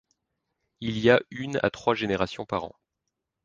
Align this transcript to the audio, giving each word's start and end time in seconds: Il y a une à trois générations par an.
Il 0.79 0.97
y 0.97 1.11
a 1.11 1.21
une 1.29 1.59
à 1.61 1.69
trois 1.69 1.93
générations 1.93 2.43
par 2.47 2.63
an. 2.63 2.73